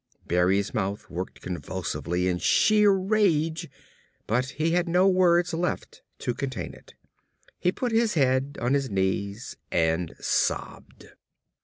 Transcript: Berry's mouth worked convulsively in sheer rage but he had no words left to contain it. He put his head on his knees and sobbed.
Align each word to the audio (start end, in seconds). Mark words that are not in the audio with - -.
Berry's 0.25 0.73
mouth 0.73 1.07
worked 1.11 1.41
convulsively 1.41 2.27
in 2.27 2.39
sheer 2.39 2.91
rage 2.91 3.69
but 4.25 4.45
he 4.57 4.71
had 4.71 4.89
no 4.89 5.07
words 5.07 5.53
left 5.53 6.01
to 6.17 6.33
contain 6.33 6.73
it. 6.73 6.95
He 7.59 7.71
put 7.71 7.91
his 7.91 8.15
head 8.15 8.57
on 8.59 8.73
his 8.73 8.89
knees 8.89 9.57
and 9.71 10.15
sobbed. 10.19 11.09